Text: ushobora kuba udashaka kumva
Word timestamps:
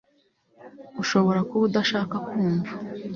ushobora 1.01 1.39
kuba 1.49 1.63
udashaka 1.69 2.15
kumva 2.27 2.71